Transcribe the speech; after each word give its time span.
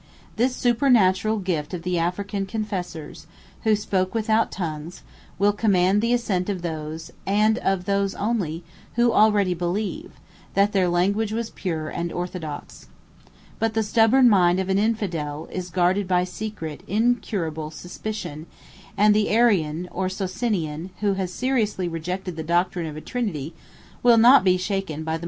This 0.35 0.55
supernatural 0.55 1.37
gift 1.37 1.75
of 1.75 1.83
the 1.83 1.99
African 1.99 2.47
confessors, 2.47 3.27
who 3.65 3.75
spoke 3.75 4.15
without 4.15 4.49
tongues, 4.51 5.03
will 5.37 5.53
command 5.53 6.01
the 6.01 6.11
assent 6.11 6.49
of 6.49 6.63
those, 6.63 7.11
and 7.27 7.59
of 7.59 7.85
those 7.85 8.15
only, 8.15 8.63
who 8.95 9.13
already 9.13 9.53
believe, 9.53 10.13
that 10.55 10.71
their 10.71 10.89
language 10.89 11.31
was 11.33 11.51
pure 11.51 11.89
and 11.89 12.11
orthodox. 12.11 12.87
But 13.59 13.75
the 13.75 13.83
stubborn 13.83 14.27
mind 14.27 14.59
of 14.59 14.69
an 14.69 14.79
infidel, 14.79 15.47
is 15.51 15.69
guarded 15.69 16.07
by 16.07 16.23
secret, 16.23 16.81
incurable 16.87 17.69
suspicion; 17.69 18.47
and 18.97 19.13
the 19.13 19.29
Arian, 19.29 19.87
or 19.91 20.09
Socinian, 20.09 20.89
who 21.01 21.13
has 21.13 21.31
seriously 21.31 21.87
rejected 21.87 22.35
the 22.35 22.41
doctrine 22.43 22.87
of 22.87 22.97
a 22.97 23.01
Trinity, 23.01 23.53
will 24.01 24.17
not 24.17 24.43
be 24.43 24.57
shaken 24.57 24.63
by 24.63 24.63
the 24.63 24.65
most 24.65 24.65
plausible 24.65 24.65
evidence 24.65 24.65
of 24.65 24.73
an 24.73 24.89
Athanasian 24.89 25.05
miracle. 25.07 25.19